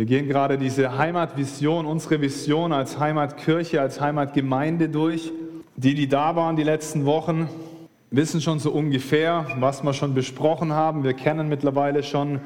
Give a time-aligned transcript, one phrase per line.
[0.00, 5.30] Wir gehen gerade diese Heimatvision, unsere Vision als Heimatkirche, als Heimatgemeinde durch.
[5.76, 7.50] Die, die da waren die letzten Wochen,
[8.10, 11.04] wissen schon so ungefähr, was wir schon besprochen haben.
[11.04, 12.40] Wir kennen mittlerweile schon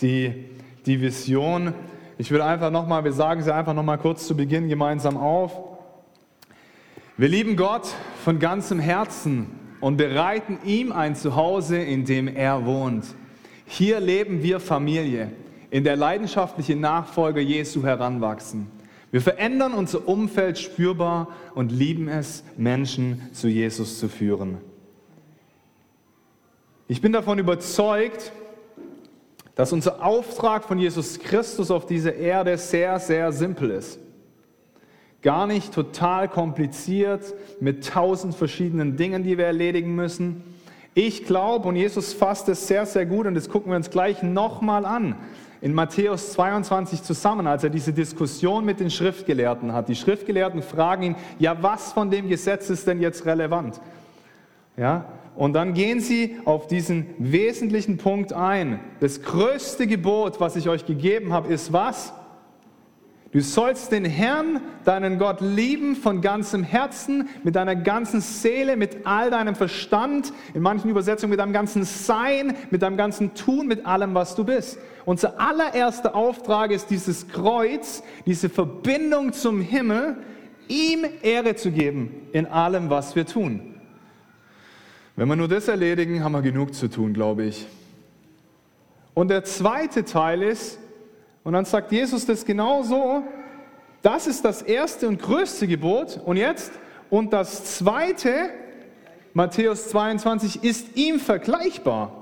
[0.00, 0.50] die,
[0.86, 1.74] die Vision.
[2.16, 5.50] Ich will einfach nochmal, wir sagen sie einfach nochmal kurz zu Beginn gemeinsam auf.
[7.16, 7.88] Wir lieben Gott
[8.22, 9.46] von ganzem Herzen
[9.80, 13.04] und bereiten ihm ein Zuhause, in dem er wohnt.
[13.66, 15.32] Hier leben wir Familie,
[15.70, 18.66] in der leidenschaftliche Nachfolger Jesu heranwachsen.
[19.10, 24.58] Wir verändern unser Umfeld spürbar und lieben es, Menschen zu Jesus zu führen.
[26.86, 28.32] Ich bin davon überzeugt,
[29.54, 33.98] dass unser Auftrag von Jesus Christus auf dieser Erde sehr, sehr simpel ist.
[35.22, 40.42] Gar nicht total kompliziert mit tausend verschiedenen Dingen, die wir erledigen müssen.
[40.94, 44.22] Ich glaube, und Jesus fasst es sehr, sehr gut, und das gucken wir uns gleich
[44.22, 45.14] nochmal an,
[45.62, 49.88] in Matthäus 22 zusammen, als er diese Diskussion mit den Schriftgelehrten hat.
[49.88, 53.80] Die Schriftgelehrten fragen ihn, ja, was von dem Gesetz ist denn jetzt relevant?
[54.76, 55.04] Ja,
[55.36, 58.80] und dann gehen sie auf diesen wesentlichen Punkt ein.
[59.00, 62.12] Das größte Gebot, was ich euch gegeben habe, ist was?
[63.32, 69.06] Du sollst den Herrn, deinen Gott lieben von ganzem Herzen, mit deiner ganzen Seele, mit
[69.06, 73.86] all deinem Verstand, in manchen Übersetzungen mit deinem ganzen Sein, mit deinem ganzen Tun, mit
[73.86, 74.78] allem, was du bist.
[75.04, 80.16] Unser allererster Auftrag ist dieses Kreuz, diese Verbindung zum Himmel,
[80.66, 83.76] ihm Ehre zu geben in allem, was wir tun.
[85.14, 87.66] Wenn wir nur das erledigen, haben wir genug zu tun, glaube ich.
[89.14, 90.80] Und der zweite Teil ist,
[91.44, 93.22] und dann sagt Jesus das genau so,
[94.02, 96.20] das ist das erste und größte Gebot.
[96.24, 96.72] Und jetzt,
[97.10, 98.50] und das zweite,
[99.34, 102.12] Matthäus 22, ist ihm vergleichbar.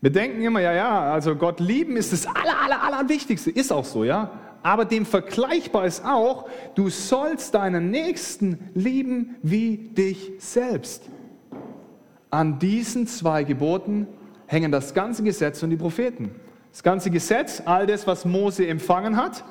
[0.00, 3.50] Wir denken immer, ja, ja, also Gott lieben ist das aller, aller, aller Wichtigste.
[3.50, 4.30] Ist auch so, ja
[4.66, 11.04] aber dem vergleichbar ist auch, du sollst deinen Nächsten lieben wie dich selbst.
[12.30, 14.08] An diesen zwei Geboten
[14.48, 16.34] hängen das ganze Gesetz und die Propheten.
[16.76, 19.42] Das ganze Gesetz, all das, was Mose empfangen hat,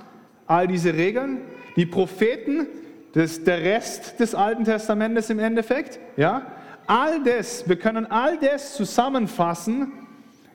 [0.45, 1.39] all diese Regeln,
[1.75, 2.67] die Propheten,
[3.13, 6.45] das, der Rest des Alten Testamentes im Endeffekt, ja,
[6.85, 9.91] all das, wir können all das zusammenfassen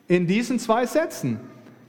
[0.07, 1.41] in diesen zwei Sätzen.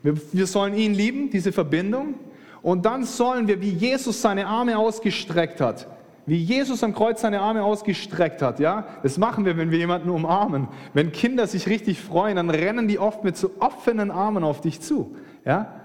[0.03, 2.15] Wir, wir sollen ihn lieben, diese Verbindung,
[2.61, 5.87] und dann sollen wir, wie Jesus seine Arme ausgestreckt hat,
[6.25, 10.09] wie Jesus am Kreuz seine Arme ausgestreckt hat, ja, das machen wir, wenn wir jemanden
[10.09, 10.69] umarmen.
[10.95, 14.81] Wenn Kinder sich richtig freuen, dann rennen die oft mit so offenen Armen auf dich
[14.81, 15.79] zu, ja.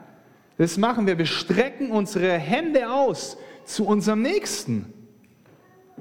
[0.58, 1.20] Das machen wir.
[1.20, 4.92] Wir strecken unsere Hände aus zu unserem Nächsten.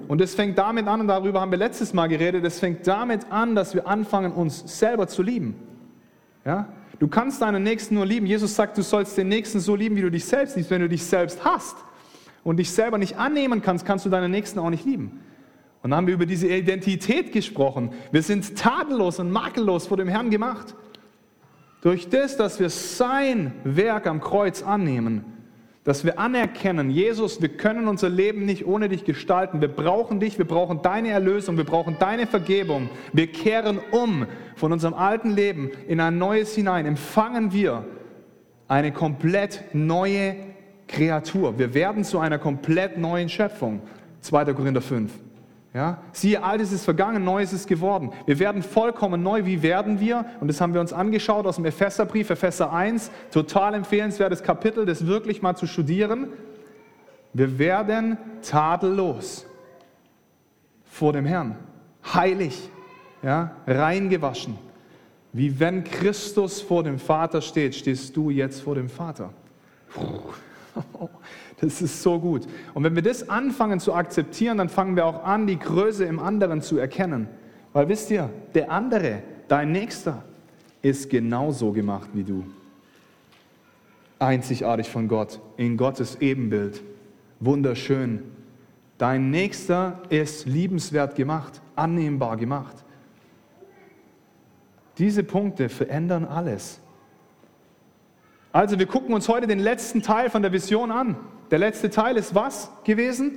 [0.08, 3.30] Und es fängt damit an, und darüber haben wir letztes Mal geredet, es fängt damit
[3.30, 5.56] an, dass wir anfangen, uns selber zu lieben.
[6.44, 6.68] Ja?
[6.98, 8.26] Du kannst deinen Nächsten nur lieben.
[8.26, 10.70] Jesus sagt, du sollst den Nächsten so lieben, wie du dich selbst liebst.
[10.70, 11.76] Wenn du dich selbst hast
[12.46, 15.20] und dich selber nicht annehmen kannst, kannst du deinen Nächsten auch nicht lieben.
[15.82, 17.90] Und dann haben wir über diese Identität gesprochen.
[18.12, 20.74] Wir sind tadellos und makellos vor dem Herrn gemacht.
[21.82, 25.24] Durch das, dass wir sein Werk am Kreuz annehmen
[25.86, 29.60] dass wir anerkennen, Jesus, wir können unser Leben nicht ohne dich gestalten.
[29.60, 32.90] Wir brauchen dich, wir brauchen deine Erlösung, wir brauchen deine Vergebung.
[33.12, 34.26] Wir kehren um
[34.56, 36.86] von unserem alten Leben in ein neues hinein.
[36.86, 37.84] Empfangen wir
[38.66, 40.34] eine komplett neue
[40.88, 41.58] Kreatur.
[41.58, 43.80] Wir werden zu einer komplett neuen Schöpfung.
[44.20, 44.52] 2.
[44.54, 45.12] Korinther 5.
[45.76, 45.98] Ja?
[46.12, 48.10] Siehe, altes ist vergangen, neues ist geworden.
[48.24, 49.44] Wir werden vollkommen neu.
[49.44, 50.24] Wie werden wir?
[50.40, 53.10] Und das haben wir uns angeschaut aus dem Epheserbrief, Epheser 1.
[53.30, 56.28] Total empfehlenswertes Kapitel, das wirklich mal zu studieren.
[57.34, 59.46] Wir werden tadellos
[60.86, 61.56] vor dem Herrn.
[62.14, 62.70] Heilig,
[63.22, 63.50] ja?
[63.66, 64.58] reingewaschen.
[65.34, 69.34] Wie wenn Christus vor dem Vater steht, stehst du jetzt vor dem Vater.
[69.92, 70.32] Puh.
[71.60, 72.46] Das ist so gut.
[72.74, 76.18] Und wenn wir das anfangen zu akzeptieren, dann fangen wir auch an, die Größe im
[76.18, 77.28] anderen zu erkennen.
[77.72, 80.22] Weil wisst ihr, der andere, dein Nächster,
[80.82, 82.44] ist genauso gemacht wie du.
[84.18, 86.82] Einzigartig von Gott, in Gottes Ebenbild.
[87.40, 88.22] Wunderschön.
[88.98, 92.84] Dein Nächster ist liebenswert gemacht, annehmbar gemacht.
[94.98, 96.80] Diese Punkte verändern alles.
[98.56, 101.16] Also wir gucken uns heute den letzten Teil von der Vision an.
[101.50, 103.36] Der letzte Teil ist was gewesen?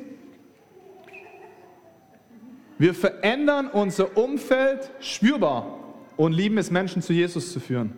[2.77, 5.77] Wir verändern unser Umfeld spürbar
[6.15, 7.97] und lieben es, Menschen zu Jesus zu führen.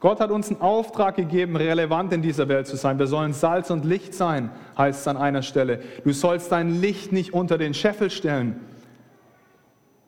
[0.00, 2.98] Gott hat uns einen Auftrag gegeben, relevant in dieser Welt zu sein.
[2.98, 5.82] Wir sollen Salz und Licht sein, heißt es an einer Stelle.
[6.04, 8.60] Du sollst dein Licht nicht unter den Scheffel stellen.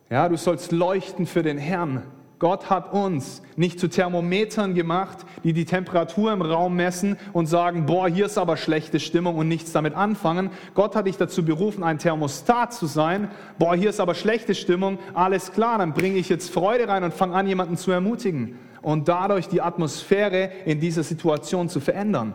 [0.08, 2.04] Ja, du sollst leuchten für den Herrn.
[2.38, 7.86] Gott hat uns nicht zu Thermometern gemacht, die die Temperatur im Raum messen und sagen,
[7.86, 10.50] boah, hier ist aber schlechte Stimmung und nichts damit anfangen.
[10.74, 13.30] Gott hat dich dazu berufen, ein Thermostat zu sein.
[13.58, 14.98] Boah, hier ist aber schlechte Stimmung.
[15.14, 19.08] Alles klar, dann bringe ich jetzt Freude rein und fange an, jemanden zu ermutigen und
[19.08, 22.34] dadurch die Atmosphäre in dieser Situation zu verändern.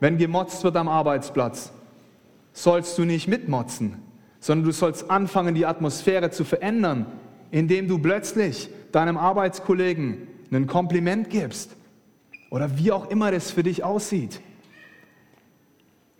[0.00, 1.72] Wenn gemotzt wird am Arbeitsplatz,
[2.52, 3.96] sollst du nicht mitmotzen,
[4.38, 7.06] sondern du sollst anfangen, die Atmosphäre zu verändern,
[7.50, 11.76] indem du plötzlich deinem Arbeitskollegen ein Kompliment gibst
[12.50, 14.40] oder wie auch immer das für dich aussieht.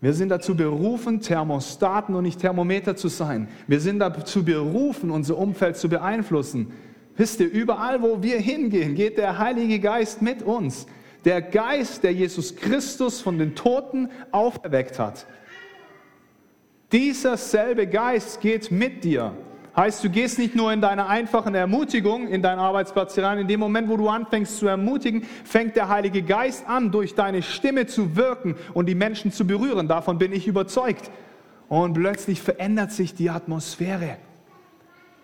[0.00, 3.48] Wir sind dazu berufen, Thermostaten und nicht Thermometer zu sein.
[3.66, 6.72] Wir sind dazu berufen, unser Umfeld zu beeinflussen.
[7.16, 10.86] Wisst ihr, überall, wo wir hingehen, geht der Heilige Geist mit uns.
[11.26, 15.26] Der Geist, der Jesus Christus von den Toten auferweckt hat.
[16.92, 19.34] Dieser selbe Geist geht mit dir.
[19.76, 23.38] Heißt, du gehst nicht nur in deine einfachen Ermutigung in deinen Arbeitsplatz hinein.
[23.38, 27.42] In dem Moment, wo du anfängst zu ermutigen, fängt der Heilige Geist an, durch deine
[27.42, 29.86] Stimme zu wirken und die Menschen zu berühren.
[29.86, 31.10] Davon bin ich überzeugt.
[31.68, 34.16] Und plötzlich verändert sich die Atmosphäre.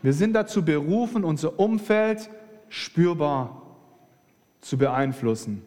[0.00, 2.31] Wir sind dazu berufen, unser Umfeld
[2.69, 3.62] spürbar
[4.60, 5.62] zu beeinflussen.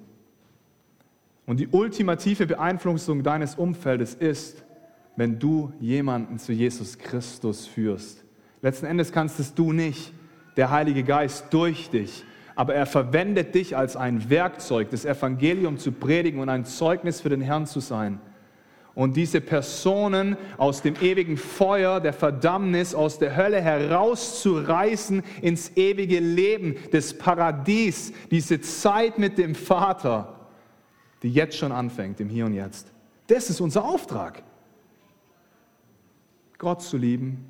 [1.45, 4.63] Und die ultimative Beeinflussung deines Umfeldes ist,
[5.17, 8.23] wenn du jemanden zu Jesus Christus führst.
[8.61, 10.13] Letzten Endes kannst es du nicht,
[10.57, 12.25] der Heilige Geist durch dich.
[12.55, 17.29] Aber er verwendet dich als ein Werkzeug, das Evangelium zu predigen und ein Zeugnis für
[17.29, 18.19] den Herrn zu sein.
[18.95, 26.19] Und diese Personen aus dem ewigen Feuer der Verdammnis, aus der Hölle herauszureißen ins ewige
[26.19, 30.49] Leben, des Paradies, diese Zeit mit dem Vater,
[31.23, 32.91] die jetzt schon anfängt, im Hier und Jetzt.
[33.27, 34.43] Das ist unser Auftrag.
[36.57, 37.45] Gott zu lieben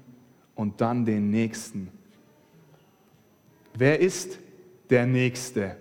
[0.59, 1.89] und dann den Nächsten.
[3.73, 4.39] Wer ist
[4.89, 5.77] der Nächste?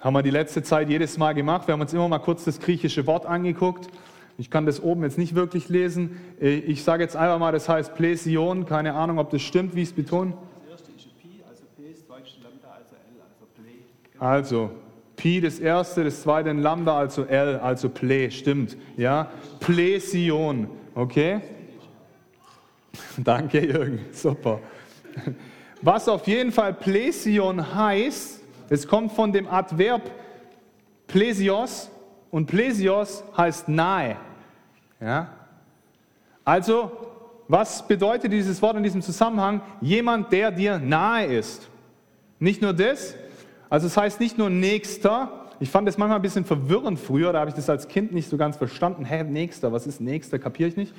[0.00, 1.66] Haben wir die letzte Zeit jedes Mal gemacht.
[1.66, 3.88] Wir haben uns immer mal kurz das griechische Wort angeguckt.
[4.36, 6.18] Ich kann das oben jetzt nicht wirklich lesen.
[6.40, 8.66] Ich sage jetzt einfach mal, das heißt Plesion.
[8.66, 10.34] Keine Ahnung, ob das stimmt, wie ich es betone.
[10.68, 12.06] Das erste ist Pi, also P ist
[12.42, 14.18] Lambda, also L, also Ple.
[14.18, 14.70] Also
[15.16, 18.76] Pi das erste, das zweite ein Lambda, also L, also Ple, stimmt.
[18.98, 21.40] Ja, Plesion, okay?
[23.16, 24.00] Danke, Jürgen.
[24.12, 24.60] Super.
[25.80, 30.10] Was auf jeden Fall Plesion heißt, es kommt von dem Adverb
[31.06, 31.90] Plesios
[32.30, 34.16] und Plesios heißt nahe.
[35.00, 35.28] Ja?
[36.44, 36.90] Also,
[37.48, 39.60] was bedeutet dieses Wort in diesem Zusammenhang?
[39.80, 41.68] Jemand, der dir nahe ist.
[42.38, 43.14] Nicht nur das,
[43.68, 45.50] also es heißt nicht nur Nächster.
[45.60, 48.28] Ich fand das manchmal ein bisschen verwirrend früher, da habe ich das als Kind nicht
[48.28, 49.04] so ganz verstanden.
[49.04, 50.38] Hä, Nächster, was ist Nächster?
[50.38, 50.94] Kapiere ich nicht.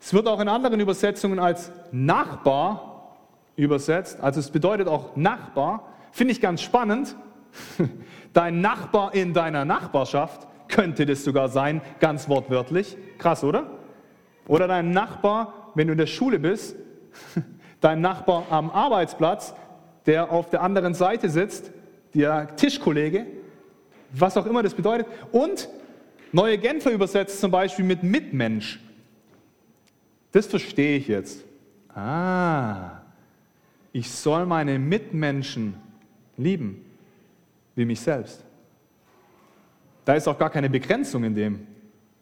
[0.00, 3.16] Es wird auch in anderen Übersetzungen als Nachbar
[3.56, 5.92] übersetzt, also es bedeutet auch Nachbar.
[6.12, 7.16] Finde ich ganz spannend.
[8.32, 12.96] Dein Nachbar in deiner Nachbarschaft könnte das sogar sein, ganz wortwörtlich.
[13.18, 13.66] Krass, oder?
[14.46, 16.76] Oder dein Nachbar, wenn du in der Schule bist,
[17.80, 19.54] dein Nachbar am Arbeitsplatz,
[20.06, 21.70] der auf der anderen Seite sitzt,
[22.14, 23.26] der Tischkollege,
[24.12, 25.06] was auch immer das bedeutet.
[25.32, 25.68] Und
[26.30, 28.80] Neue Genfer übersetzt zum Beispiel mit Mitmensch.
[30.32, 31.44] Das verstehe ich jetzt.
[31.94, 33.00] Ah,
[33.92, 35.74] ich soll meine Mitmenschen
[36.36, 36.84] lieben,
[37.74, 38.44] wie mich selbst.
[40.04, 41.66] Da ist auch gar keine Begrenzung in dem.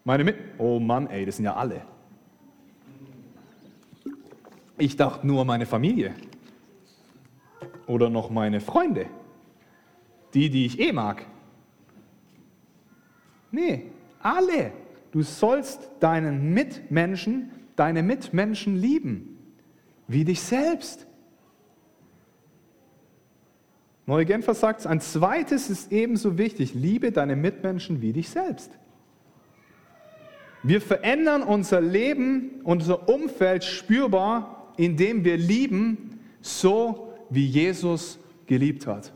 [0.03, 1.81] Meine Mit oh Mann, ey, das sind ja alle.
[4.77, 6.13] Ich dachte nur meine Familie
[7.87, 9.07] oder noch meine Freunde,
[10.33, 11.25] die, die ich eh mag.
[13.51, 13.85] Nee,
[14.21, 14.71] alle.
[15.11, 19.37] Du sollst deinen Mitmenschen deine Mitmenschen lieben,
[20.07, 21.07] wie dich selbst.
[24.05, 28.71] Neue Genfer sagt, ein zweites ist ebenso wichtig, liebe deine Mitmenschen wie dich selbst.
[30.63, 38.17] Wir verändern unser Leben, unser Umfeld spürbar, indem wir lieben, so wie Jesus
[38.47, 39.13] geliebt hat.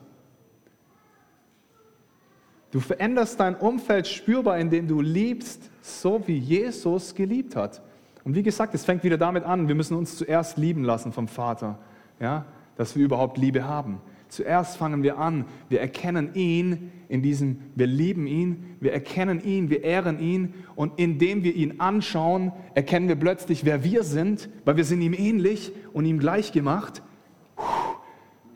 [2.72, 7.82] Du veränderst dein Umfeld spürbar, indem du liebst, so wie Jesus geliebt hat.
[8.24, 11.28] Und wie gesagt, es fängt wieder damit an, wir müssen uns zuerst lieben lassen vom
[11.28, 11.80] Vater,
[12.20, 14.00] ja, dass wir überhaupt Liebe haben.
[14.30, 19.70] Zuerst fangen wir an, wir erkennen ihn in diesem, wir lieben ihn, wir erkennen ihn,
[19.70, 24.78] wir ehren ihn und indem wir ihn anschauen, erkennen wir plötzlich, wer wir sind, weil
[24.78, 27.04] wir sind ihm ähnlich und ihm gleich gemacht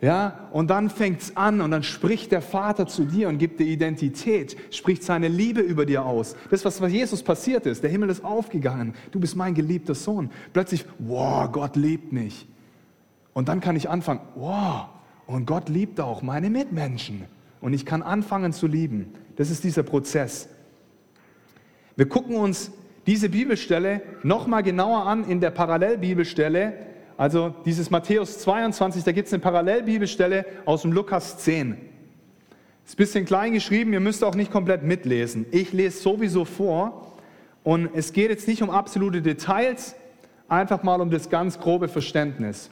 [0.05, 3.59] ja, und dann fängt es an und dann spricht der Vater zu dir und gibt
[3.59, 6.35] dir Identität, spricht seine Liebe über dir aus.
[6.51, 10.29] Das, was bei Jesus passiert ist, der Himmel ist aufgegangen, du bist mein geliebter Sohn.
[10.53, 12.47] Plötzlich, wow, Gott liebt mich.
[13.33, 14.89] Und dann kann ich anfangen, wow,
[15.25, 17.25] Und Gott liebt auch meine Mitmenschen.
[17.59, 19.11] Und ich kann anfangen zu lieben.
[19.37, 20.49] Das ist dieser Prozess.
[21.95, 22.71] Wir gucken uns
[23.07, 26.73] diese Bibelstelle nochmal genauer an in der Parallelbibelstelle.
[27.17, 31.77] Also dieses Matthäus 22, da gibt es eine Parallelbibelstelle aus dem Lukas 10.
[32.85, 35.45] Ist ein bisschen klein geschrieben, ihr müsst auch nicht komplett mitlesen.
[35.51, 37.13] Ich lese sowieso vor
[37.63, 39.95] und es geht jetzt nicht um absolute Details,
[40.49, 42.69] einfach mal um das ganz grobe Verständnis.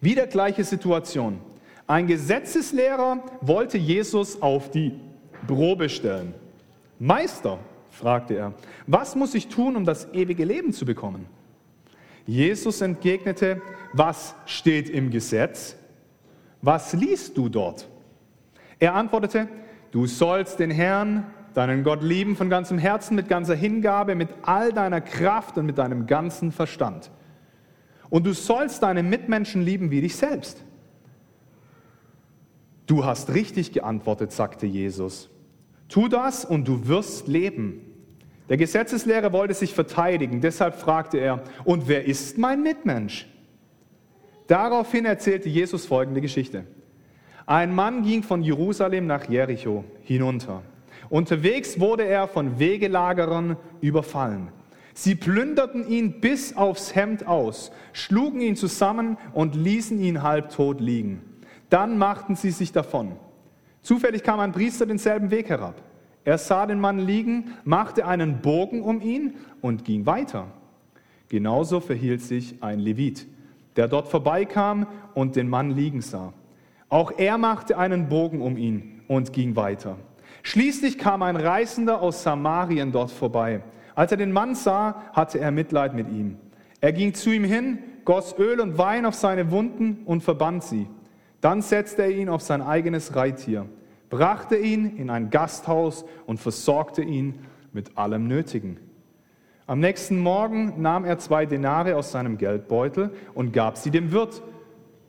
[0.00, 1.38] Wieder gleiche Situation.
[1.86, 4.98] Ein Gesetzeslehrer wollte Jesus auf die
[5.46, 6.34] Probe stellen.
[6.98, 7.58] Meister,
[7.90, 8.52] fragte er,
[8.86, 11.26] was muss ich tun, um das ewige Leben zu bekommen?
[12.26, 13.60] Jesus entgegnete,
[13.92, 15.76] was steht im Gesetz?
[16.60, 17.88] Was liest du dort?
[18.78, 19.48] Er antwortete,
[19.90, 24.72] du sollst den Herrn, deinen Gott lieben von ganzem Herzen, mit ganzer Hingabe, mit all
[24.72, 27.10] deiner Kraft und mit deinem ganzen Verstand.
[28.08, 30.62] Und du sollst deine Mitmenschen lieben wie dich selbst.
[32.86, 35.30] Du hast richtig geantwortet, sagte Jesus.
[35.88, 37.80] Tu das und du wirst leben.
[38.52, 43.26] Der Gesetzeslehrer wollte sich verteidigen, deshalb fragte er, und wer ist mein Mitmensch?
[44.46, 46.66] Daraufhin erzählte Jesus folgende Geschichte.
[47.46, 50.60] Ein Mann ging von Jerusalem nach Jericho hinunter.
[51.08, 54.48] Unterwegs wurde er von Wegelagerern überfallen.
[54.92, 61.22] Sie plünderten ihn bis aufs Hemd aus, schlugen ihn zusammen und ließen ihn halbtot liegen.
[61.70, 63.12] Dann machten sie sich davon.
[63.80, 65.80] Zufällig kam ein Priester denselben Weg herab.
[66.24, 70.46] Er sah den Mann liegen, machte einen Bogen um ihn und ging weiter.
[71.28, 73.26] Genauso verhielt sich ein Levit,
[73.76, 76.32] der dort vorbeikam und den Mann liegen sah.
[76.88, 79.96] Auch er machte einen Bogen um ihn und ging weiter.
[80.42, 83.62] Schließlich kam ein Reisender aus Samarien dort vorbei.
[83.94, 86.36] Als er den Mann sah, hatte er Mitleid mit ihm.
[86.80, 90.86] Er ging zu ihm hin, goss Öl und Wein auf seine Wunden und verband sie.
[91.40, 93.66] Dann setzte er ihn auf sein eigenes Reittier,
[94.12, 98.76] brachte ihn in ein Gasthaus und versorgte ihn mit allem Nötigen.
[99.66, 104.42] Am nächsten Morgen nahm er zwei Denare aus seinem Geldbeutel und gab sie dem Wirt.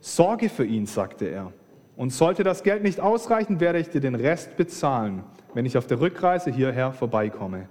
[0.00, 1.52] Sorge für ihn, sagte er.
[1.96, 5.86] Und sollte das Geld nicht ausreichen, werde ich dir den Rest bezahlen, wenn ich auf
[5.86, 7.68] der Rückreise hierher vorbeikomme.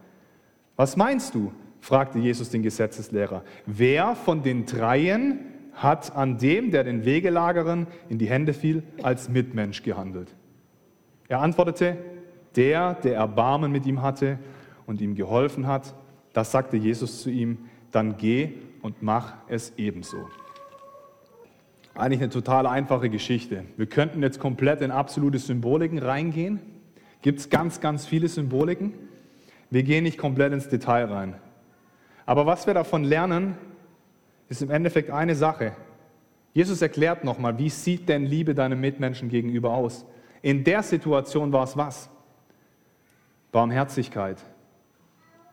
[0.76, 1.52] Was meinst du?
[1.80, 3.44] fragte Jesus den Gesetzeslehrer.
[3.66, 5.40] Wer von den dreien
[5.74, 10.30] hat an dem, der den Wegelagerern in die Hände fiel, als Mitmensch gehandelt?
[11.34, 11.98] Er antwortete,
[12.56, 14.38] der, der Erbarmen mit ihm hatte
[14.86, 15.96] und ihm geholfen hat.
[16.32, 17.58] Das sagte Jesus zu ihm,
[17.90, 18.52] dann geh
[18.84, 20.30] und mach es ebenso.
[21.96, 23.66] Eigentlich eine total einfache Geschichte.
[23.78, 26.60] Wir könnten jetzt komplett in absolute Symboliken reingehen.
[27.24, 28.94] Gibt es ganz, ganz viele Symboliken.
[29.72, 31.34] Wir gehen nicht komplett ins Detail rein.
[32.28, 33.58] Aber was wir davon lernen,
[34.50, 35.72] ist im Endeffekt eine Sache.
[36.54, 40.06] Jesus erklärt nochmal, wie sieht denn Liebe deinem Mitmenschen gegenüber aus?
[40.44, 42.10] In der Situation war es was?
[43.52, 44.38] Barmherzigkeit,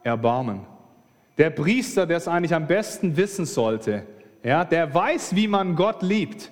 [0.02, 0.66] Erbarmen.
[1.38, 4.04] Der Priester, der es eigentlich am besten wissen sollte,
[4.42, 6.50] ja, der weiß, wie man Gott liebt,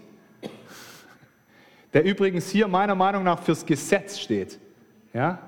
[1.92, 4.60] der übrigens hier meiner Meinung nach fürs Gesetz steht.
[5.12, 5.38] Ja?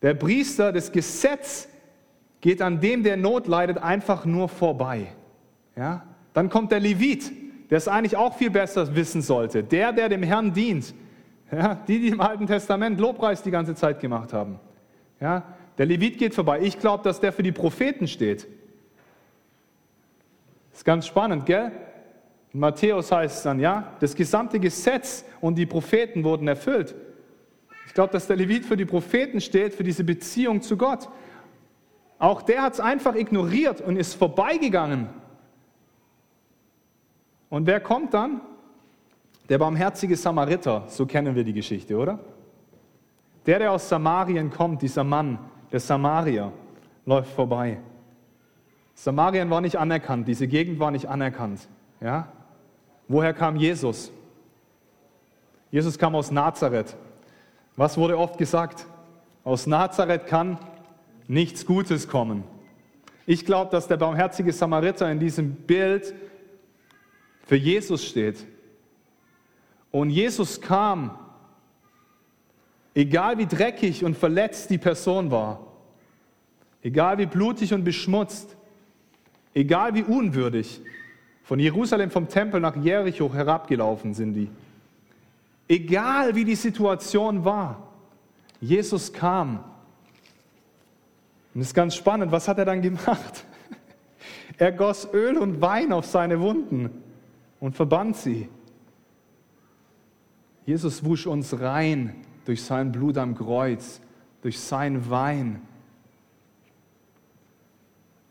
[0.00, 1.68] Der Priester, das Gesetz
[2.40, 5.08] geht an dem, der Not leidet, einfach nur vorbei.
[5.76, 6.06] Ja?
[6.32, 7.30] Dann kommt der Levit,
[7.68, 9.62] der es eigentlich auch viel besser wissen sollte.
[9.62, 10.94] Der, der dem Herrn dient.
[11.52, 11.74] Ja?
[11.86, 14.58] Die, die im Alten Testament Lobpreis die ganze Zeit gemacht haben.
[15.20, 15.42] Ja?
[15.78, 16.60] Der Levit geht vorbei.
[16.62, 18.46] Ich glaube, dass der für die Propheten steht.
[20.72, 21.72] Ist ganz spannend, gell?
[22.52, 26.94] In Matthäus heißt es dann, ja, das gesamte Gesetz und die Propheten wurden erfüllt.
[27.86, 31.08] Ich glaube, dass der Levit für die Propheten steht, für diese Beziehung zu Gott.
[32.18, 35.08] Auch der hat es einfach ignoriert und ist vorbeigegangen.
[37.48, 38.40] Und wer kommt dann?
[39.50, 42.20] Der barmherzige Samariter, so kennen wir die Geschichte, oder?
[43.46, 45.40] Der, der aus Samarien kommt, dieser Mann,
[45.72, 46.52] der Samarier,
[47.04, 47.80] läuft vorbei.
[48.94, 51.66] Samarien war nicht anerkannt, diese Gegend war nicht anerkannt.
[52.00, 52.28] Ja?
[53.08, 54.12] Woher kam Jesus?
[55.72, 56.96] Jesus kam aus Nazareth.
[57.74, 58.86] Was wurde oft gesagt?
[59.42, 60.58] Aus Nazareth kann
[61.26, 62.44] nichts Gutes kommen.
[63.26, 66.14] Ich glaube, dass der barmherzige Samariter in diesem Bild
[67.46, 68.46] für Jesus steht.
[69.90, 71.18] Und Jesus kam,
[72.94, 75.66] egal wie dreckig und verletzt die Person war,
[76.82, 78.56] egal wie blutig und beschmutzt,
[79.54, 80.80] Egal wie unwürdig,
[81.42, 84.48] von Jerusalem vom Tempel nach Jericho herabgelaufen sind die.
[85.68, 87.88] Egal wie die Situation war,
[88.60, 89.64] Jesus kam.
[91.54, 93.44] Und es ist ganz spannend, was hat er dann gemacht?
[94.58, 96.90] Er goss Öl und Wein auf seine Wunden
[97.60, 98.46] und verband sie.
[100.66, 102.14] Jesus wusch uns rein
[102.44, 104.00] durch sein Blut am Kreuz,
[104.42, 105.62] durch sein Wein.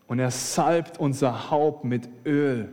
[0.06, 2.68] Und er salbt unser Haupt mit Öl.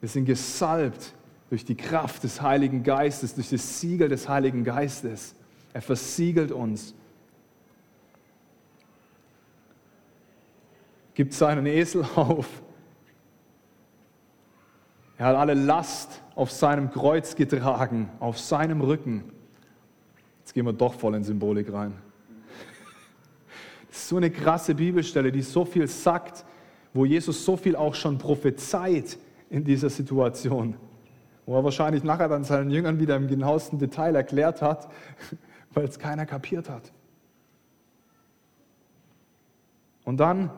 [0.00, 1.14] Wir sind gesalbt
[1.48, 5.34] durch die Kraft des Heiligen Geistes, durch das Siegel des Heiligen Geistes.
[5.72, 6.94] Er versiegelt uns.
[11.14, 12.48] Gibt seinen Esel auf.
[15.18, 19.24] Er hat alle Last auf seinem Kreuz getragen, auf seinem Rücken.
[20.40, 21.94] Jetzt gehen wir doch voll in Symbolik rein.
[23.88, 26.44] Das ist so eine krasse Bibelstelle, die so viel sagt,
[26.92, 30.76] wo Jesus so viel auch schon prophezeit in dieser Situation.
[31.46, 34.88] Wo er wahrscheinlich nachher dann seinen Jüngern wieder im genauesten Detail erklärt hat,
[35.72, 36.92] weil es keiner kapiert hat.
[40.04, 40.50] Und dann,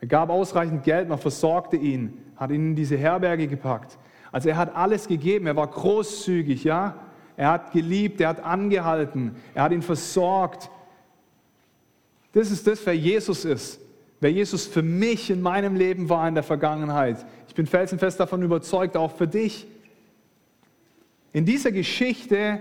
[0.00, 3.98] er gab ausreichend Geld, man versorgte ihn, hat ihn in diese Herberge gepackt.
[4.32, 6.96] Also er hat alles gegeben, er war großzügig, ja.
[7.36, 10.70] Er hat geliebt, er hat angehalten, er hat ihn versorgt.
[12.32, 13.80] Das ist das, wer Jesus ist.
[14.20, 17.24] Wer Jesus für mich in meinem Leben war in der Vergangenheit.
[17.48, 19.66] Ich bin felsenfest davon überzeugt, auch für dich.
[21.32, 22.60] In dieser Geschichte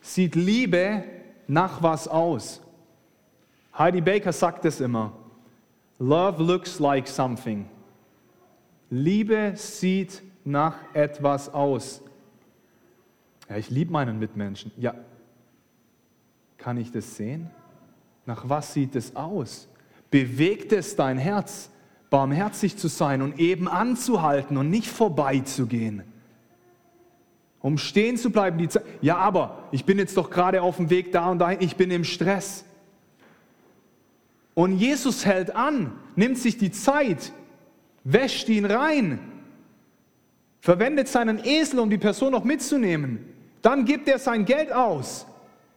[0.00, 1.04] sieht Liebe
[1.46, 2.60] nach was aus?
[3.76, 5.12] Heidi Baker sagt es immer.
[5.98, 7.66] Love looks like something.
[8.92, 12.02] Liebe sieht nach etwas aus.
[13.48, 14.70] Ja, ich liebe meinen Mitmenschen.
[14.76, 14.94] Ja,
[16.58, 17.48] kann ich das sehen?
[18.26, 19.66] Nach was sieht es aus?
[20.10, 21.70] Bewegt es dein Herz,
[22.10, 26.02] barmherzig zu sein und eben anzuhalten und nicht vorbeizugehen?
[27.60, 28.84] Um stehen zu bleiben, die Zeit.
[29.00, 31.90] Ja, aber ich bin jetzt doch gerade auf dem Weg da und dahin, ich bin
[31.90, 32.66] im Stress.
[34.52, 37.32] Und Jesus hält an, nimmt sich die Zeit,
[38.04, 39.18] wäscht ihn rein,
[40.60, 43.24] verwendet seinen Esel, um die Person noch mitzunehmen.
[43.62, 45.26] Dann gibt er sein Geld aus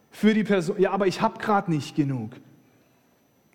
[0.10, 0.80] für die Person.
[0.80, 2.32] Ja, aber ich habe gerade nicht genug.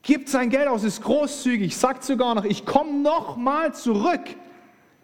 [0.02, 4.23] Gibt sein Geld aus, ist großzügig, sagt sogar noch, ich komme noch mal zurück.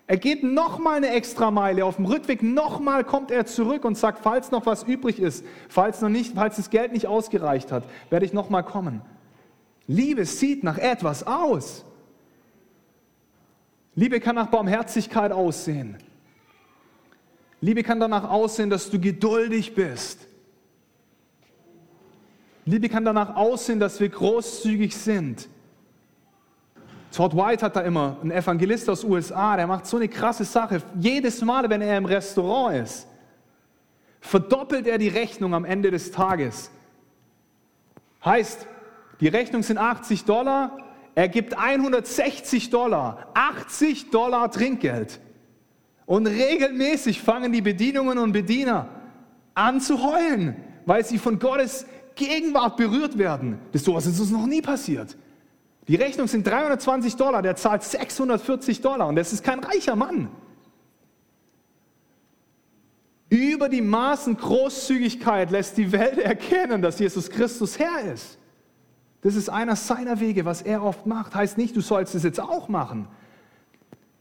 [0.07, 1.85] Er geht noch mal eine extra Meile.
[1.85, 5.45] Auf dem Rückweg noch mal kommt er zurück und sagt, falls noch was übrig ist,
[5.69, 9.03] falls noch nicht, falls das Geld nicht ausgereicht hat, werde ich noch mal kommen.
[9.88, 11.85] Liebe sieht nach etwas aus.
[13.97, 15.97] Liebe kann nach Barmherzigkeit aussehen.
[17.63, 20.27] Liebe kann danach aussehen, dass du geduldig bist.
[22.67, 25.49] Liebe kann danach aussehen, dass wir großzügig sind.
[27.11, 30.83] Todd White hat da immer, ein Evangelist aus USA, der macht so eine krasse Sache.
[31.01, 33.07] Jedes Mal, wenn er im Restaurant ist,
[34.21, 36.71] verdoppelt er die Rechnung am Ende des Tages.
[38.23, 38.67] Heißt,
[39.21, 40.77] die Rechnung sind 80 Dollar,
[41.17, 45.19] er gibt 160 Dollar, 80 Dollar Trinkgeld.
[46.05, 48.91] Und regelmäßig fangen die Bedienungen und Bediener
[49.55, 53.59] an zu heulen, weil sie von Gottes Gegenwart berührt werden.
[53.73, 55.17] Das sowas ist uns noch nie passiert.
[55.89, 60.29] Die Rechnung sind 320 Dollar, der zahlt 640 Dollar und das ist kein reicher Mann.
[63.31, 68.39] Über die Maßen Großzügigkeit lässt die Welt erkennen, dass Jesus Christus Herr ist.
[69.27, 71.35] Das ist einer seiner Wege, was er oft macht.
[71.35, 73.09] Heißt nicht, du sollst es jetzt auch machen.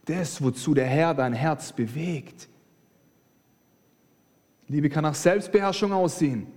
[0.06, 2.50] Das, wozu der Herr dein Herz bewegt.
[4.68, 6.48] Liebe kann nach Selbstbeherrschung aussehen.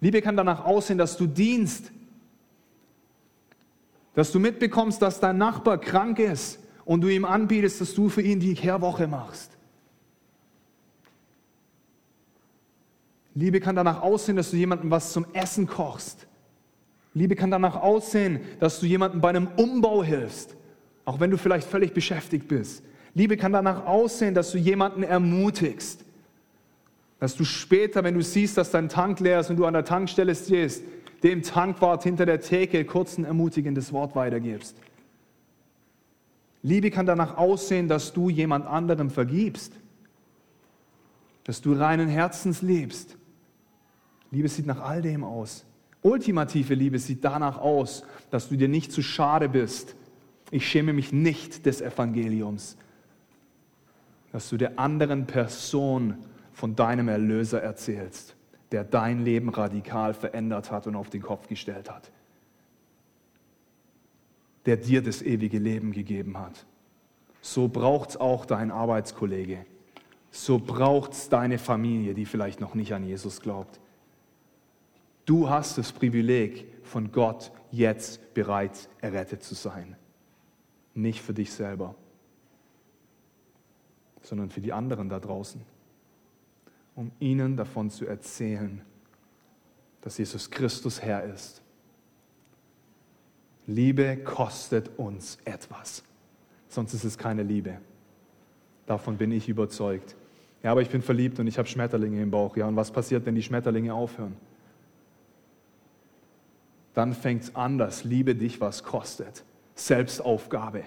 [0.00, 1.92] Liebe kann danach aussehen, dass du dienst.
[4.14, 8.22] Dass du mitbekommst, dass dein Nachbar krank ist und du ihm anbietest, dass du für
[8.22, 9.50] ihn die Kehrwoche machst.
[13.34, 16.27] Liebe kann danach aussehen, dass du jemandem was zum Essen kochst.
[17.18, 20.56] Liebe kann danach aussehen, dass du jemandem bei einem Umbau hilfst,
[21.04, 22.84] auch wenn du vielleicht völlig beschäftigt bist.
[23.14, 26.04] Liebe kann danach aussehen, dass du jemanden ermutigst.
[27.18, 29.84] Dass du später, wenn du siehst, dass dein Tank leer ist und du an der
[29.84, 30.84] Tankstelle stehst,
[31.24, 34.76] dem Tankwart hinter der Theke kurz ein ermutigendes Wort weitergibst.
[36.62, 39.72] Liebe kann danach aussehen, dass du jemand anderem vergibst.
[41.42, 43.16] Dass du reinen Herzens liebst.
[44.30, 45.64] Liebe sieht nach all dem aus.
[46.02, 49.96] Ultimative Liebe sieht danach aus, dass du dir nicht zu schade bist.
[50.50, 52.76] Ich schäme mich nicht des Evangeliums,
[54.32, 56.16] dass du der anderen Person
[56.52, 58.36] von deinem Erlöser erzählst,
[58.70, 62.10] der dein Leben radikal verändert hat und auf den Kopf gestellt hat,
[64.66, 66.64] der dir das ewige Leben gegeben hat.
[67.40, 69.64] So braucht es auch dein Arbeitskollege.
[70.30, 73.80] So braucht es deine Familie, die vielleicht noch nicht an Jesus glaubt.
[75.28, 79.96] Du hast das Privileg, von Gott jetzt bereits errettet zu sein.
[80.94, 81.94] Nicht für dich selber
[84.28, 85.60] sondern für die anderen da draußen.
[86.94, 88.82] um ihnen davon zu erzählen,
[90.00, 91.62] dass Jesus Christus Herr ist.
[93.68, 96.02] Liebe kostet uns etwas,
[96.68, 97.78] sonst ist es keine Liebe.
[98.84, 100.16] Davon bin ich überzeugt.
[100.64, 102.56] Ja, aber ich bin verliebt und ich habe Schmetterlinge im Bauch.
[102.56, 104.36] Ja, und was passiert, wenn die Schmetterlinge aufhören?
[106.98, 109.44] Dann fängt es an, dass Liebe dich was kostet.
[109.76, 110.82] Selbstaufgabe.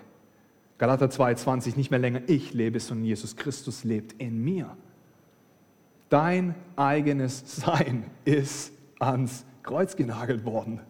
[0.77, 4.75] Galater 2,20, nicht mehr länger ich lebe, sondern Jesus Christus lebt in mir.
[6.09, 10.81] Dein eigenes Sein ist ans Kreuz genagelt worden.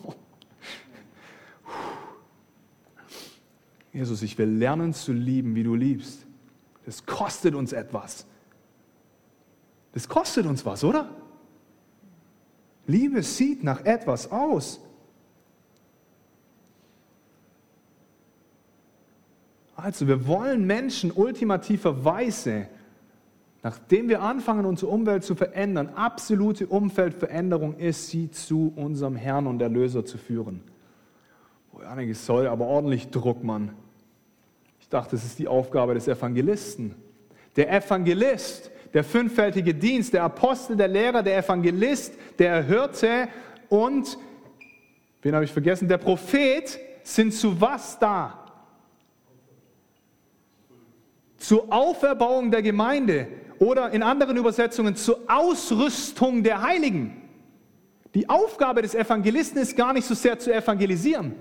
[3.93, 6.25] Jesus, ich will lernen zu lieben, wie du liebst.
[6.87, 8.25] Das kostet uns etwas.
[9.93, 11.11] Das kostet uns was, oder?
[12.87, 14.81] Liebe sieht nach etwas aus.
[19.75, 22.67] Also wir wollen Menschen ultimativerweise,
[23.63, 29.61] nachdem wir anfangen, unsere Umwelt zu verändern, absolute Umfeldveränderung ist, sie zu unserem Herrn und
[29.61, 30.63] Erlöser zu führen.
[31.73, 33.73] Oh, Janik, es soll aber ordentlich Druck, Mann.
[34.81, 36.95] Ich dachte, das ist die Aufgabe des Evangelisten.
[37.57, 43.29] Der Evangelist, der fünffältige Dienst, der Apostel, der Lehrer, der Evangelist, der Hirte
[43.69, 44.17] und,
[45.21, 48.43] wen habe ich vergessen, der Prophet sind zu was da?
[51.37, 53.29] Zur Auferbauung der Gemeinde
[53.59, 57.21] oder in anderen Übersetzungen zur Ausrüstung der Heiligen.
[58.15, 61.35] Die Aufgabe des Evangelisten ist gar nicht so sehr zu evangelisieren.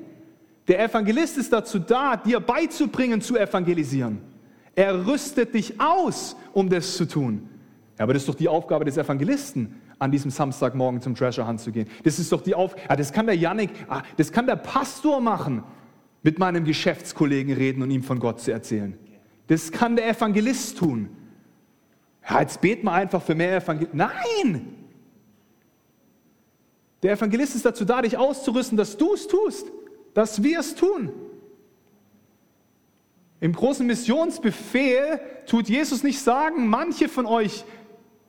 [0.68, 4.35] Der Evangelist ist dazu da, dir beizubringen zu evangelisieren.
[4.76, 7.50] Er rüstet dich aus, um das zu tun.
[7.98, 11.62] Ja, aber das ist doch die Aufgabe des Evangelisten, an diesem Samstagmorgen zum Treasure Hunt
[11.62, 11.88] zu gehen.
[12.04, 12.88] Das ist doch die Aufgabe.
[12.90, 15.64] Ja, das kann der Yannick, ah, das kann der Pastor machen,
[16.22, 18.98] mit meinem Geschäftskollegen reden und ihm von Gott zu erzählen.
[19.48, 21.10] Das kann der Evangelist tun.
[22.28, 23.98] Ja, jetzt beten wir einfach für mehr Evangelisten.
[23.98, 24.76] Nein!
[27.04, 29.68] Der Evangelist ist dazu da, dich auszurüsten, dass du es tust
[30.16, 31.12] dass wir es tun.
[33.46, 37.64] Im großen Missionsbefehl tut Jesus nicht sagen, manche von euch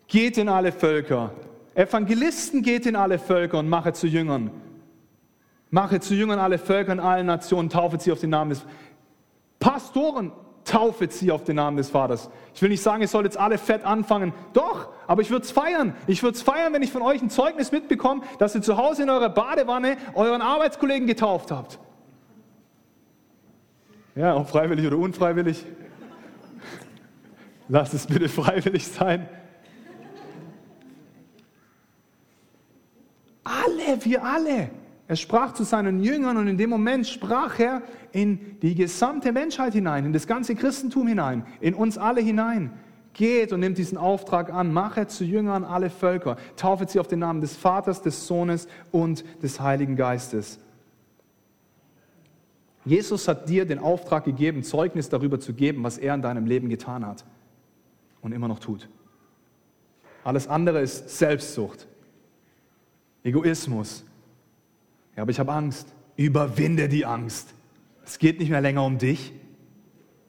[0.08, 1.30] geht in alle Völker.
[1.74, 4.50] Evangelisten geht in alle Völker und mache zu Jüngern.
[5.70, 8.66] Mache zu Jüngern alle Völker in allen Nationen, taufe sie auf den Namen des
[9.58, 10.32] Pastoren,
[10.66, 12.28] taufe sie auf den Namen des Vaters.
[12.54, 14.34] Ich will nicht sagen, ihr sollt jetzt alle fett anfangen.
[14.52, 15.96] Doch, aber ich würde es feiern.
[16.06, 19.04] Ich würde es feiern, wenn ich von euch ein Zeugnis mitbekomme, dass ihr zu Hause
[19.04, 21.78] in eurer Badewanne euren Arbeitskollegen getauft habt.
[24.16, 25.66] Ja, ob freiwillig oder unfreiwillig.
[27.68, 29.28] Lasst es bitte freiwillig sein.
[33.44, 34.70] Alle, wir alle.
[35.06, 39.74] Er sprach zu seinen Jüngern und in dem Moment sprach er in die gesamte Menschheit
[39.74, 42.72] hinein, in das ganze Christentum hinein, in uns alle hinein.
[43.12, 47.20] Geht und nimmt diesen Auftrag an, mache zu Jüngern alle Völker, taufe sie auf den
[47.20, 50.58] Namen des Vaters, des Sohnes und des Heiligen Geistes.
[52.86, 56.68] Jesus hat dir den Auftrag gegeben, Zeugnis darüber zu geben, was er in deinem Leben
[56.68, 57.24] getan hat
[58.22, 58.88] und immer noch tut.
[60.24, 61.86] Alles andere ist Selbstsucht,
[63.22, 64.04] Egoismus,
[65.16, 65.92] ja, aber ich habe Angst.
[66.16, 67.54] Überwinde die Angst.
[68.04, 69.32] Es geht nicht mehr länger um dich.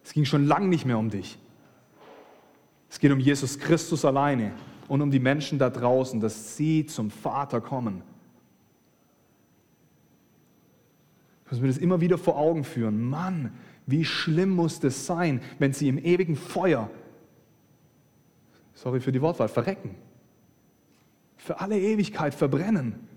[0.03, 1.37] Es ging schon lange nicht mehr um dich.
[2.89, 4.53] Es geht um Jesus Christus alleine
[4.87, 8.01] und um die Menschen da draußen, dass sie zum Vater kommen.
[11.49, 13.01] Muss mir das immer wieder vor Augen führen.
[13.01, 13.53] Mann,
[13.85, 16.89] wie schlimm muss das sein, wenn sie im ewigen Feuer,
[18.73, 19.95] sorry für die Wortwahl, verrecken.
[21.37, 23.07] Für alle Ewigkeit verbrennen.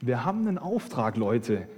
[0.00, 1.68] Wir haben einen Auftrag, Leute.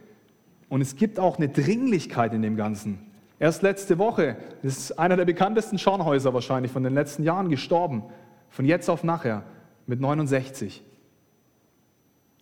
[0.68, 2.98] Und es gibt auch eine Dringlichkeit in dem Ganzen.
[3.38, 8.02] Erst letzte Woche ist einer der bekanntesten Schornhäuser wahrscheinlich von den letzten Jahren gestorben.
[8.48, 9.44] Von jetzt auf nachher
[9.86, 10.82] mit 69.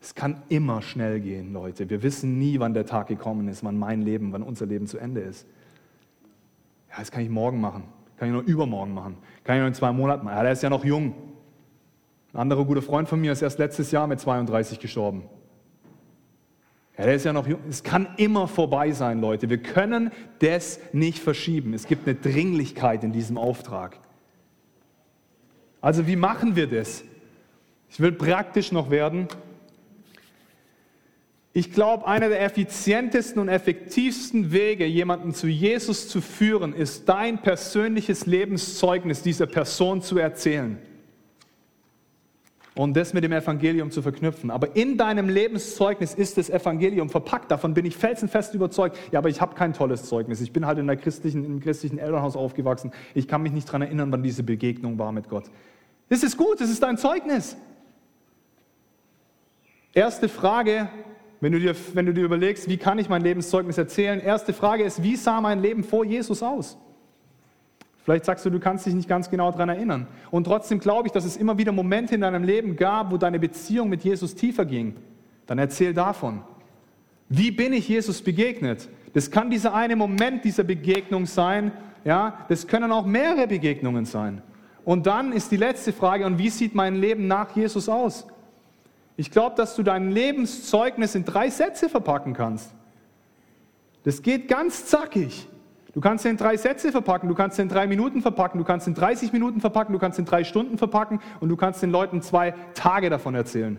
[0.07, 1.91] Es kann immer schnell gehen, Leute.
[1.91, 4.99] Wir wissen nie, wann der Tag gekommen ist, wann mein Leben, wann unser Leben zu
[4.99, 5.49] Ende ist.
[6.91, 7.83] Ja, das kann ich morgen machen.
[8.17, 9.17] Kann ich noch übermorgen machen.
[9.43, 10.37] Kann ich noch in zwei Monaten machen.
[10.37, 11.13] Ja, der ist ja noch jung.
[12.33, 15.25] Ein anderer guter Freund von mir ist erst letztes Jahr mit 32 gestorben.
[16.97, 17.59] Ja, der ist ja noch jung.
[17.69, 19.51] Es kann immer vorbei sein, Leute.
[19.51, 21.75] Wir können das nicht verschieben.
[21.75, 23.99] Es gibt eine Dringlichkeit in diesem Auftrag.
[25.81, 27.03] Also wie machen wir das?
[27.91, 29.27] Ich will praktisch noch werden.
[31.57, 37.39] Ich glaube, einer der effizientesten und effektivsten Wege, jemanden zu Jesus zu führen, ist dein
[37.39, 40.77] persönliches Lebenszeugnis dieser Person zu erzählen
[42.75, 44.51] und das mit dem Evangelium zu verknüpfen.
[44.51, 47.51] Aber in deinem Lebenszeugnis ist das Evangelium verpackt.
[47.51, 48.99] Davon bin ich felsenfest überzeugt.
[49.11, 50.43] Ja, aber ich habe kein tolles Zeugnis.
[50.43, 52.93] Ich bin halt in, der christlichen, einem christlichen Elternhaus aufgewachsen.
[53.15, 55.45] Ich kann mich nicht daran erinnern, wann diese Begegnung war mit Gott.
[56.11, 57.57] Das ist gut, das ist dein Zeugnis.
[59.95, 60.91] Erste Frage,
[61.41, 64.21] wenn du, dir, wenn du dir überlegst, wie kann ich mein Lebenszeugnis erzählen?
[64.21, 66.79] Erste Frage ist, wie sah mein Leben vor Jesus aus?
[68.05, 70.07] Vielleicht sagst du, du kannst dich nicht ganz genau daran erinnern.
[70.31, 73.39] Und trotzdem glaube ich, dass es immer wieder Momente in deinem Leben gab, wo deine
[73.39, 74.95] Beziehung mit Jesus tiefer ging.
[75.47, 76.43] Dann erzähl davon.
[77.29, 78.89] Wie bin ich Jesus begegnet?
[79.13, 81.73] Das kann dieser eine Moment dieser Begegnung sein.
[82.05, 84.41] Ja, das können auch mehrere Begegnungen sein.
[84.85, 88.29] Und dann ist die letzte Frage, und wie sieht mein Leben nach Jesus aus?
[89.17, 92.73] Ich glaube, dass du dein Lebenszeugnis in drei Sätze verpacken kannst.
[94.05, 95.49] Das geht ganz zackig.
[95.95, 98.65] Du kannst ihn in drei Sätze verpacken, du kannst ihn in drei Minuten verpacken, du
[98.65, 101.57] kannst ihn in 30 Minuten verpacken, du kannst ihn in drei Stunden verpacken und du
[101.57, 103.79] kannst den Leuten zwei Tage davon erzählen.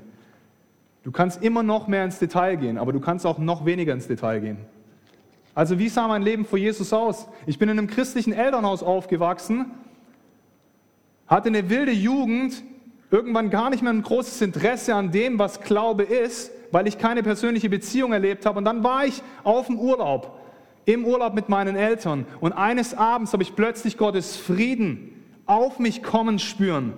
[1.04, 4.08] Du kannst immer noch mehr ins Detail gehen, aber du kannst auch noch weniger ins
[4.08, 4.58] Detail gehen.
[5.54, 7.28] Also wie sah mein Leben vor Jesus aus?
[7.46, 9.72] Ich bin in einem christlichen Elternhaus aufgewachsen,
[11.28, 12.64] hatte eine wilde Jugend,
[13.12, 17.24] irgendwann gar nicht mehr ein großes Interesse an dem, was Glaube ist, weil ich keine
[17.24, 18.58] persönliche Beziehung erlebt habe.
[18.58, 20.40] Und dann war ich auf dem Urlaub
[20.86, 25.14] im Urlaub mit meinen Eltern und eines Abends habe ich plötzlich Gottes Frieden
[25.46, 26.94] auf mich kommen spüren.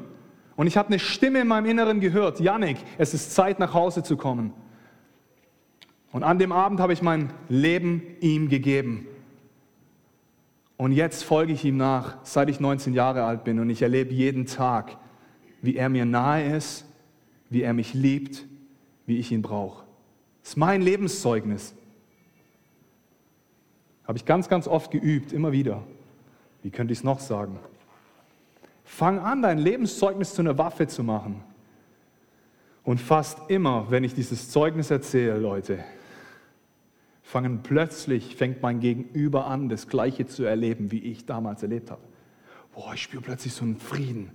[0.56, 4.04] Und ich habe eine Stimme in meinem Inneren gehört, Yannick, es ist Zeit nach Hause
[4.04, 4.54] zu kommen.
[6.12, 9.08] Und an dem Abend habe ich mein Leben ihm gegeben.
[10.78, 13.60] Und jetzt folge ich ihm nach, seit ich 19 Jahre alt bin.
[13.60, 14.98] Und ich erlebe jeden Tag,
[15.62, 16.86] wie er mir nahe ist,
[17.50, 18.46] wie er mich liebt,
[19.06, 19.86] wie ich ihn brauche.
[20.42, 21.74] Das ist mein Lebenszeugnis.
[24.06, 25.84] Habe ich ganz, ganz oft geübt, immer wieder.
[26.64, 27.60] Wie könnte ich es noch sagen?
[28.84, 31.44] Fang an, dein Lebenszeugnis zu einer Waffe zu machen.
[32.84, 35.84] Und fast immer, wenn ich dieses Zeugnis erzähle, Leute,
[37.22, 42.02] fangen plötzlich, fängt mein Gegenüber an, das Gleiche zu erleben, wie ich damals erlebt habe.
[42.74, 44.32] Boah, ich spüre plötzlich so einen Frieden.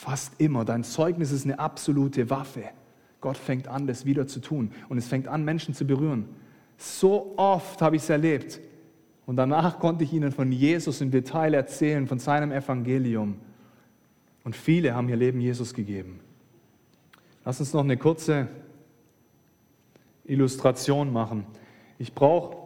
[0.00, 0.64] Fast immer.
[0.64, 2.64] Dein Zeugnis ist eine absolute Waffe.
[3.20, 4.72] Gott fängt an, das wieder zu tun.
[4.88, 6.24] Und es fängt an, Menschen zu berühren.
[6.78, 8.60] So oft habe ich es erlebt.
[9.26, 13.36] Und danach konnte ich ihnen von Jesus im Detail erzählen, von seinem Evangelium.
[14.42, 16.20] Und viele haben ihr Leben Jesus gegeben.
[17.44, 18.48] Lass uns noch eine kurze
[20.24, 21.44] Illustration machen.
[21.98, 22.56] Ich brauche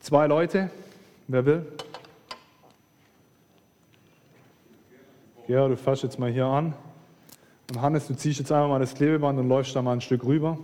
[0.00, 0.70] zwei Leute.
[1.28, 1.66] Wer will?
[5.50, 6.74] Ja, du fasst jetzt mal hier an.
[7.70, 10.22] Und Hannes, du ziehst jetzt einmal mal das Klebeband und läufst da mal ein Stück
[10.22, 10.56] rüber.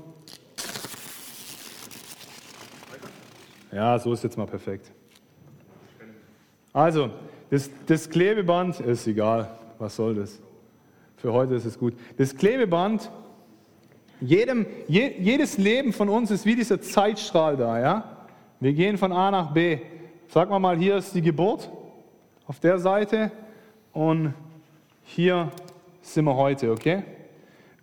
[3.73, 4.93] Ja, so ist jetzt mal perfekt.
[6.73, 7.11] Also,
[7.51, 10.41] das, das Klebeband ist egal, was soll das?
[11.17, 11.95] Für heute ist es gut.
[12.17, 13.11] Das Klebeband,
[14.21, 18.27] jedem, je, jedes Leben von uns ist wie dieser Zeitstrahl da, ja?
[18.61, 19.81] Wir gehen von A nach B.
[20.29, 21.73] Sag mal mal, hier ist die Geburt
[22.47, 23.33] auf der Seite
[23.93, 24.33] und
[25.07, 25.51] hier
[26.03, 27.05] sind wir heute, okay?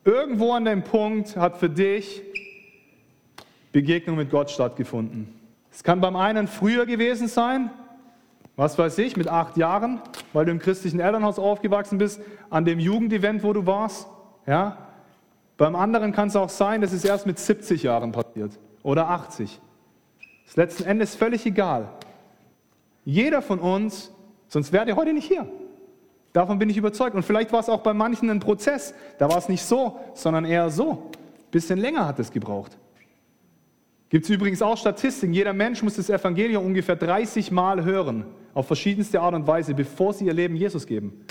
[0.05, 2.21] Irgendwo an dem Punkt hat für dich
[3.71, 5.33] Begegnung mit Gott stattgefunden.
[5.71, 7.71] Es kann beim einen früher gewesen sein,
[8.55, 9.99] was weiß ich, mit acht Jahren,
[10.31, 14.07] weil du im christlichen Elternhaus aufgewachsen bist, an dem Jugendevent, wo du warst.
[14.45, 14.77] Ja?
[15.57, 19.59] Beim anderen kann es auch sein, dass es erst mit 70 Jahren passiert oder 80.
[20.45, 21.89] Das letzten Endes völlig egal.
[23.05, 24.11] Jeder von uns,
[24.47, 25.47] sonst wäre ihr heute nicht hier.
[26.33, 27.15] Davon bin ich überzeugt.
[27.15, 28.93] Und vielleicht war es auch bei manchen ein Prozess.
[29.19, 31.11] Da war es nicht so, sondern eher so.
[31.13, 32.77] Ein bisschen länger hat es gebraucht.
[34.09, 38.67] Gibt es übrigens auch Statistiken, jeder Mensch muss das Evangelium ungefähr 30 Mal hören, auf
[38.67, 41.25] verschiedenste Art und Weise, bevor sie ihr Leben Jesus geben.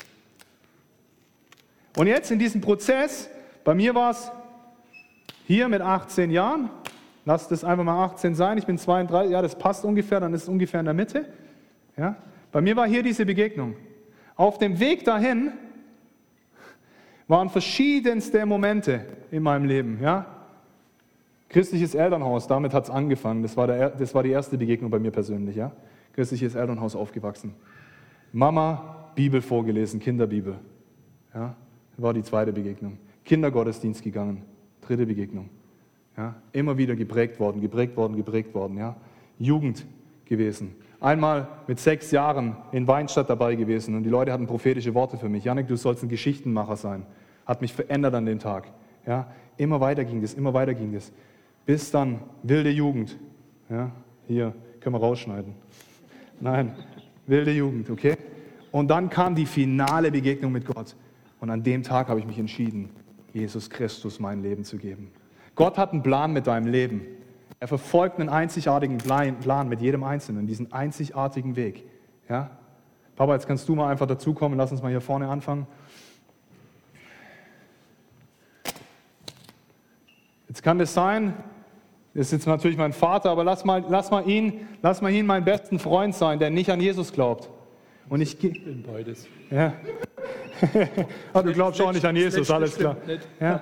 [1.96, 3.30] Und jetzt in diesem Prozess,
[3.62, 4.32] bei mir war es
[5.46, 6.70] hier mit 18 Jahren,
[7.24, 10.42] lasst es einfach mal 18 sein, ich bin 32, ja, das passt ungefähr, dann ist
[10.42, 11.26] es ungefähr in der Mitte.
[11.96, 12.16] Ja?
[12.50, 13.76] Bei mir war hier diese Begegnung.
[14.36, 15.52] Auf dem Weg dahin
[17.28, 19.98] waren verschiedenste Momente in meinem Leben.
[20.02, 20.26] Ja?
[21.48, 23.42] Christliches Elternhaus, damit hat es angefangen.
[23.42, 25.56] Das war, der, das war die erste Begegnung bei mir persönlich.
[25.56, 25.72] Ja?
[26.14, 27.54] Christliches Elternhaus aufgewachsen.
[28.32, 30.56] Mama, Bibel vorgelesen, Kinderbibel.
[31.34, 31.54] Ja?
[31.98, 32.98] War die zweite Begegnung.
[33.24, 34.42] Kindergottesdienst gegangen,
[34.80, 35.48] dritte Begegnung.
[36.16, 36.34] Ja?
[36.52, 38.78] Immer wieder geprägt worden, geprägt worden, geprägt worden.
[38.78, 38.96] Ja?
[39.38, 39.86] Jugend
[40.24, 40.74] gewesen.
[41.02, 45.28] Einmal mit sechs Jahren in Weinstadt dabei gewesen und die Leute hatten prophetische Worte für
[45.28, 45.44] mich.
[45.44, 47.04] Janik, du sollst ein Geschichtenmacher sein.
[47.44, 48.68] Hat mich verändert an dem Tag.
[49.06, 49.26] Ja?
[49.56, 51.12] Immer weiter ging das, immer weiter ging das
[51.66, 53.18] bis dann wilde Jugend.
[53.70, 53.90] Ja,
[54.26, 55.54] hier können wir rausschneiden.
[56.40, 56.74] Nein,
[57.26, 58.16] wilde Jugend, okay?
[58.70, 60.96] Und dann kam die finale Begegnung mit Gott.
[61.40, 62.90] Und an dem Tag habe ich mich entschieden,
[63.32, 65.10] Jesus Christus mein Leben zu geben.
[65.54, 67.02] Gott hat einen Plan mit deinem Leben.
[67.62, 71.84] Er verfolgt einen einzigartigen Plan mit jedem Einzelnen, diesen einzigartigen Weg.
[72.28, 72.50] Ja?
[73.14, 75.68] Papa, jetzt kannst du mal einfach dazukommen, lass uns mal hier vorne anfangen.
[80.48, 81.34] Jetzt kann das sein,
[82.14, 85.24] das ist jetzt natürlich mein Vater, aber lass mal, lass mal, ihn, lass mal ihn
[85.24, 87.48] meinen besten Freund sein, der nicht an Jesus glaubt.
[88.08, 89.28] Und ich, ich bin beides.
[89.52, 89.72] Ja.
[91.32, 92.96] Ah, du glaubst auch nicht an Jesus, alles klar.
[93.40, 93.60] Ja.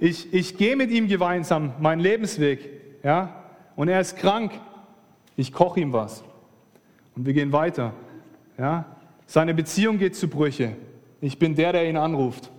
[0.00, 2.70] Ich, ich gehe mit ihm gemeinsam meinen Lebensweg.
[3.02, 3.44] Ja?
[3.74, 4.52] Und er ist krank.
[5.36, 6.24] Ich koche ihm was.
[7.14, 7.92] Und wir gehen weiter.
[8.58, 8.84] Ja?
[9.26, 10.76] Seine Beziehung geht zu Brüche.
[11.20, 12.50] Ich bin der, der ihn anruft.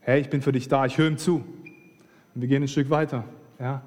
[0.00, 1.44] Hey, ich bin für dich da, ich höre ihm zu.
[2.34, 3.24] Und wir gehen ein Stück weiter.
[3.58, 3.82] Ja?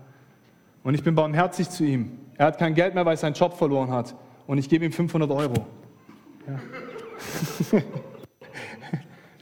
[0.83, 2.19] Und ich bin barmherzig zu ihm.
[2.37, 4.15] Er hat kein Geld mehr, weil er seinen Job verloren hat.
[4.45, 5.53] Und ich gebe ihm 500 Euro.
[6.47, 7.79] Ja?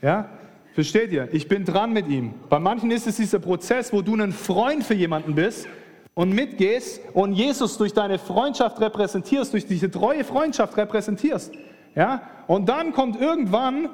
[0.00, 0.28] ja?
[0.74, 1.28] Versteht ihr?
[1.32, 2.32] Ich bin dran mit ihm.
[2.48, 5.66] Bei manchen ist es dieser Prozess, wo du ein Freund für jemanden bist
[6.14, 11.52] und mitgehst und Jesus durch deine Freundschaft repräsentierst, durch diese treue Freundschaft repräsentierst.
[11.94, 12.22] Ja?
[12.46, 13.90] Und dann kommt irgendwann,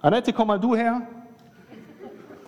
[0.00, 1.02] Annette, komm mal du her.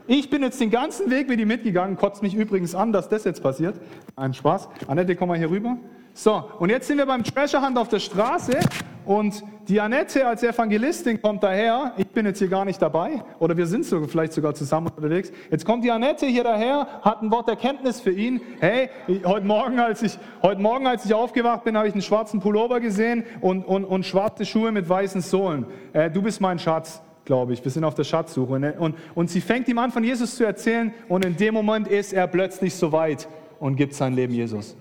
[0.07, 3.25] Ich bin jetzt den ganzen Weg mit ihm mitgegangen, kotzt mich übrigens an, dass das
[3.25, 3.75] jetzt passiert.
[4.17, 4.69] Ein Spaß.
[4.87, 5.77] Annette, komm mal hier rüber.
[6.15, 8.59] So, und jetzt sind wir beim Treasure Hunt auf der Straße
[9.05, 11.93] und die Annette als Evangelistin kommt daher.
[11.97, 15.33] Ich bin jetzt hier gar nicht dabei oder wir sind so, vielleicht sogar zusammen unterwegs.
[15.51, 18.41] Jetzt kommt die Annette hier daher, hat ein Wort Erkenntnis für ihn.
[18.61, 18.91] Hey,
[19.25, 22.81] heute Morgen, als ich, heute Morgen, als ich aufgewacht bin, habe ich einen schwarzen Pullover
[22.81, 25.67] gesehen und, und, und schwarze Schuhe mit weißen Sohlen.
[25.93, 27.65] Äh, du bist mein Schatz glaube ich.
[27.65, 28.53] Wir sind auf der Schatzsuche.
[28.53, 31.89] Und, und, und sie fängt ihm an, von Jesus zu erzählen und in dem Moment
[31.89, 33.29] ist er plötzlich so weit
[33.61, 34.77] und gibt sein Leben Jesus.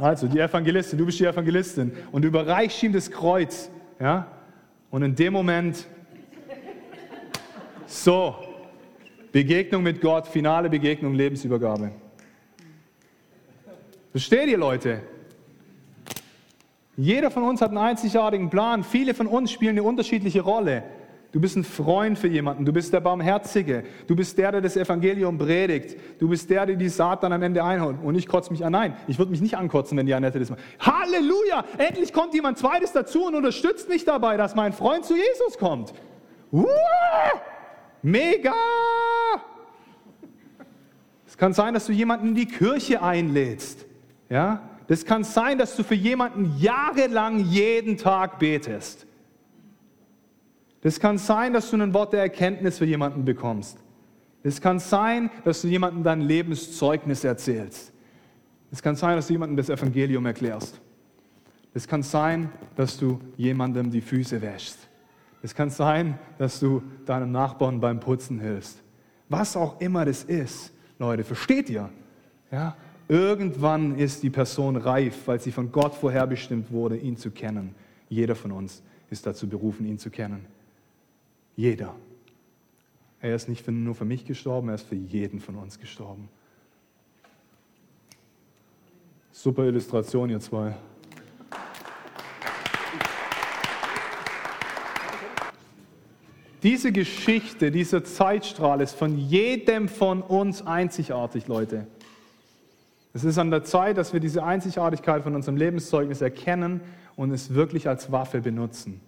[0.00, 3.70] Also die Evangelistin, du bist die Evangelistin und überreichst ihm das Kreuz.
[4.00, 4.26] Ja?
[4.90, 5.86] Und in dem Moment,
[7.86, 8.34] so,
[9.30, 11.90] Begegnung mit Gott, finale Begegnung, Lebensübergabe.
[14.10, 15.02] Versteht ihr, Leute?
[16.96, 18.82] Jeder von uns hat einen einzigartigen Plan.
[18.82, 20.82] Viele von uns spielen eine unterschiedliche Rolle.
[21.32, 22.64] Du bist ein Freund für jemanden.
[22.64, 23.84] Du bist der Barmherzige.
[24.08, 25.96] Du bist der, der das Evangelium predigt.
[26.18, 27.98] Du bist der, der die Saat dann am Ende einholt.
[28.02, 28.72] Und ich kotze mich an.
[28.72, 30.60] Nein, ich würde mich nicht ankotzen, wenn die Annette das macht.
[30.80, 31.64] Halleluja!
[31.78, 35.94] Endlich kommt jemand Zweites dazu und unterstützt mich dabei, dass mein Freund zu Jesus kommt.
[36.50, 36.66] Uh,
[38.02, 38.54] mega!
[41.28, 43.86] Es kann sein, dass du jemanden in die Kirche einlädst.
[44.28, 44.62] Ja?
[44.88, 49.06] Das kann sein, dass du für jemanden jahrelang jeden Tag betest.
[50.82, 53.78] Das kann sein, dass du ein Wort der Erkenntnis für jemanden bekommst.
[54.42, 57.92] Es kann sein, dass du jemandem dein Lebenszeugnis erzählst.
[58.72, 60.80] Es kann sein, dass du jemandem das Evangelium erklärst.
[61.74, 64.88] Es kann sein, dass du jemandem die Füße wäschst.
[65.42, 68.82] Es kann sein, dass du deinem Nachbarn beim Putzen hilfst.
[69.28, 71.88] Was auch immer das ist, Leute, versteht ihr?
[72.50, 72.76] Ja?
[73.08, 77.74] Irgendwann ist die Person reif, weil sie von Gott vorherbestimmt wurde, ihn zu kennen.
[78.08, 80.46] Jeder von uns ist dazu berufen, ihn zu kennen.
[81.60, 81.94] Jeder.
[83.20, 86.30] Er ist nicht nur für mich gestorben, er ist für jeden von uns gestorben.
[89.30, 90.74] Super Illustration, ihr zwei.
[96.62, 101.86] Diese Geschichte, dieser Zeitstrahl ist von jedem von uns einzigartig, Leute.
[103.12, 106.80] Es ist an der Zeit, dass wir diese Einzigartigkeit von unserem Lebenszeugnis erkennen
[107.16, 109.02] und es wirklich als Waffe benutzen.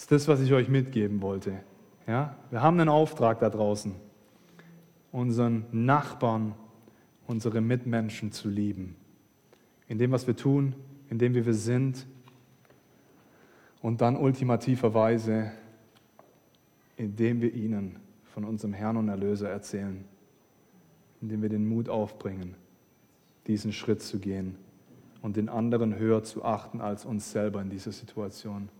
[0.00, 1.60] Das ist das, was ich euch mitgeben wollte.
[2.06, 2.34] Ja?
[2.48, 3.94] Wir haben einen Auftrag da draußen,
[5.12, 6.54] unseren Nachbarn,
[7.26, 8.96] unsere Mitmenschen zu lieben.
[9.88, 10.74] In dem, was wir tun,
[11.10, 12.06] in dem, wie wir sind
[13.82, 15.52] und dann ultimativerweise,
[16.96, 17.96] indem wir ihnen
[18.32, 20.06] von unserem Herrn und Erlöser erzählen,
[21.20, 22.54] indem wir den Mut aufbringen,
[23.46, 24.56] diesen Schritt zu gehen
[25.20, 28.70] und den anderen höher zu achten als uns selber in dieser Situation.